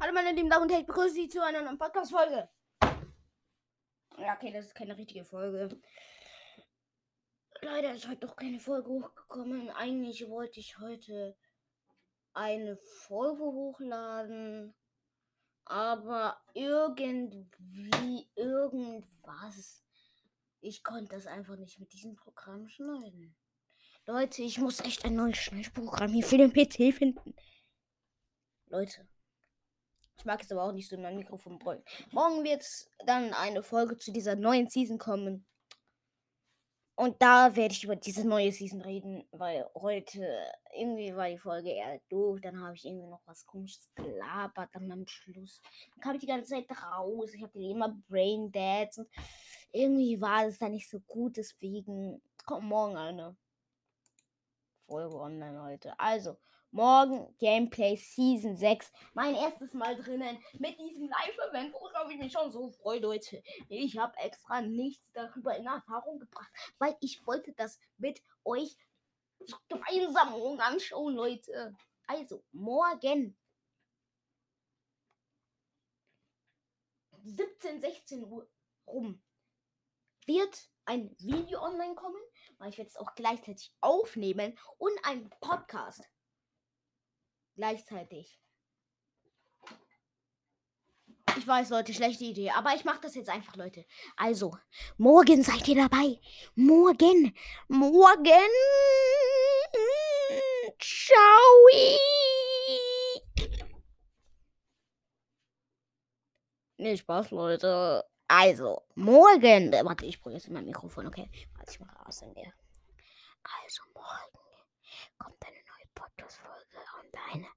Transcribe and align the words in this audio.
Hallo 0.00 0.12
meine 0.12 0.30
lieben 0.30 0.48
Damen 0.48 0.62
und 0.62 0.70
Herren, 0.70 0.82
ich 0.82 0.86
begrüße 0.86 1.14
Sie 1.14 1.28
zu 1.28 1.42
einer 1.42 1.60
neuen 1.60 1.76
Podcast-Folge. 1.76 2.48
Ja, 4.16 4.36
okay, 4.36 4.52
das 4.52 4.66
ist 4.66 4.74
keine 4.76 4.96
richtige 4.96 5.24
Folge. 5.24 5.76
Leider 7.62 7.92
ist 7.92 8.06
heute 8.06 8.20
doch 8.20 8.36
keine 8.36 8.60
Folge 8.60 8.90
hochgekommen. 8.90 9.70
Eigentlich 9.70 10.28
wollte 10.28 10.60
ich 10.60 10.78
heute 10.78 11.36
eine 12.32 12.76
Folge 12.76 13.42
hochladen. 13.42 14.72
Aber 15.64 16.40
irgendwie, 16.54 18.30
irgendwas. 18.36 19.84
Ich 20.60 20.84
konnte 20.84 21.16
das 21.16 21.26
einfach 21.26 21.56
nicht 21.56 21.80
mit 21.80 21.92
diesem 21.92 22.14
Programm 22.14 22.68
schneiden. 22.68 23.36
Leute, 24.06 24.42
ich 24.42 24.58
muss 24.58 24.78
echt 24.78 25.04
ein 25.04 25.16
neues 25.16 25.38
Schneidprogramm 25.38 26.12
hier 26.12 26.24
für 26.24 26.38
den 26.38 26.52
PC 26.52 26.96
finden. 26.96 27.34
Leute. 28.66 29.08
Ich 30.18 30.24
mag 30.24 30.42
es 30.42 30.50
aber 30.50 30.64
auch 30.64 30.72
nicht 30.72 30.88
so 30.88 30.96
in 30.96 31.02
mein 31.02 31.16
Mikrofon 31.16 31.58
brüllen. 31.58 31.82
Morgen 32.10 32.42
wird 32.42 32.64
dann 33.06 33.32
eine 33.32 33.62
Folge 33.62 33.96
zu 33.96 34.12
dieser 34.12 34.34
neuen 34.34 34.68
Season 34.68 34.98
kommen. 34.98 35.46
Und 36.96 37.22
da 37.22 37.54
werde 37.54 37.72
ich 37.72 37.84
über 37.84 37.94
diese 37.94 38.26
neue 38.26 38.50
Season 38.50 38.80
reden, 38.80 39.24
weil 39.30 39.64
heute 39.76 40.26
irgendwie 40.76 41.14
war 41.14 41.28
die 41.28 41.38
Folge 41.38 41.70
eher 41.70 42.00
doof. 42.08 42.40
Dann 42.42 42.60
habe 42.60 42.74
ich 42.74 42.84
irgendwie 42.84 43.06
noch 43.06 43.22
was 43.24 43.46
komisches 43.46 43.88
gelabert 43.94 44.70
dann 44.72 44.90
am 44.90 45.06
Schluss. 45.06 45.62
Dann 45.94 46.00
kam 46.00 46.14
ich 46.16 46.22
die 46.22 46.26
ganze 46.26 46.50
Zeit 46.50 46.66
raus. 46.68 47.32
Ich 47.32 47.40
hatte 47.44 47.60
immer 47.60 47.96
Brain 48.08 48.50
Dads 48.50 48.98
und 48.98 49.08
irgendwie 49.70 50.20
war 50.20 50.46
es 50.46 50.58
da 50.58 50.68
nicht 50.68 50.90
so 50.90 50.98
gut. 50.98 51.36
Deswegen 51.36 52.20
kommt 52.44 52.64
morgen 52.64 52.96
eine 52.96 53.36
Folge 54.88 55.16
online 55.16 55.62
heute. 55.62 55.92
Also, 56.00 56.38
Morgen 56.70 57.34
Gameplay 57.38 57.96
Season 57.96 58.54
6. 58.54 58.92
Mein 59.14 59.34
erstes 59.34 59.72
Mal 59.72 59.96
drinnen 59.96 60.38
mit 60.58 60.78
diesem 60.78 61.08
Live-Event, 61.08 61.72
worauf 61.72 62.10
ich 62.10 62.18
mich 62.18 62.32
schon 62.32 62.50
so 62.50 62.70
freue, 62.70 63.00
Leute. 63.00 63.42
Ich 63.70 63.96
habe 63.96 64.16
extra 64.18 64.60
nichts 64.60 65.10
darüber 65.12 65.56
in 65.56 65.66
Erfahrung 65.66 66.18
gebracht, 66.18 66.50
weil 66.78 66.94
ich 67.00 67.26
wollte 67.26 67.54
das 67.54 67.78
mit 67.96 68.22
euch 68.44 68.76
gemeinsam 69.68 70.60
anschauen, 70.60 71.14
Leute. 71.14 71.74
Also, 72.06 72.44
morgen 72.52 73.34
17, 77.24 77.80
16 77.80 78.24
Uhr 78.24 78.46
rum 78.86 79.22
wird 80.26 80.68
ein 80.88 81.14
Video 81.18 81.60
online 81.60 81.94
kommen, 81.94 82.20
weil 82.56 82.70
ich 82.70 82.78
werde 82.78 82.88
es 82.88 82.96
auch 82.96 83.14
gleichzeitig 83.14 83.70
aufnehmen 83.80 84.58
und 84.78 84.92
ein 85.04 85.28
Podcast 85.40 86.02
gleichzeitig. 87.54 88.40
Ich 91.36 91.46
weiß, 91.46 91.68
Leute, 91.68 91.92
schlechte 91.92 92.24
Idee. 92.24 92.50
Aber 92.50 92.74
ich 92.74 92.84
mache 92.84 93.00
das 93.02 93.14
jetzt 93.14 93.28
einfach, 93.28 93.54
Leute. 93.54 93.84
Also, 94.16 94.56
morgen 94.96 95.42
seid 95.42 95.68
ihr 95.68 95.76
dabei. 95.76 96.18
Morgen. 96.54 97.36
Morgen. 97.68 98.48
Ciao. 100.80 101.68
Nee, 106.78 106.96
Spaß, 106.96 107.30
Leute. 107.30 108.04
Also, 108.28 108.82
morgen. 108.94 109.72
Warte, 109.72 110.04
ich 110.04 110.20
probiere 110.20 110.38
jetzt 110.38 110.50
mein 110.50 110.66
Mikrofon, 110.66 111.06
okay? 111.06 111.30
Warte, 111.56 111.72
ich 111.72 111.80
mache 111.80 112.06
aus 112.06 112.20
mir. 112.20 112.52
Also, 113.64 113.82
morgen 113.94 114.38
kommt 115.16 115.42
eine 115.46 115.56
neue 115.56 115.86
Podcast-Folge 115.94 116.76
online 117.02 117.48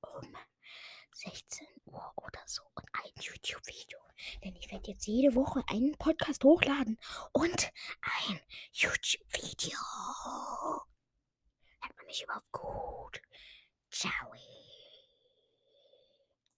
um 0.00 0.36
16 1.12 1.66
Uhr 1.84 2.12
oder 2.16 2.40
so 2.46 2.62
und 2.74 2.86
ein 2.94 3.10
YouTube-Video. 3.20 3.98
Denn 4.42 4.56
ich 4.56 4.72
werde 4.72 4.90
jetzt 4.90 5.06
jede 5.06 5.34
Woche 5.34 5.62
einen 5.66 5.94
Podcast 5.98 6.42
hochladen 6.42 6.98
und 7.32 7.70
ein 8.00 8.40
YouTube-Video. 8.72 9.78
Hört 11.80 11.96
man 11.96 12.06
mich 12.06 12.22
überhaupt 12.22 12.50
gut? 12.50 13.20
Ciao. 13.90 14.32